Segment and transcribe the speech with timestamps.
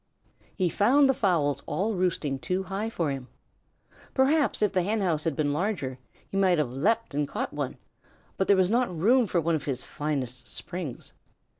[0.55, 3.27] He found the fowls all roosting too high for him.
[4.15, 7.77] Perhaps if the Hen house had been larger, he might have leaped and caught one,
[8.35, 11.13] but there was not room for one of his finest springs.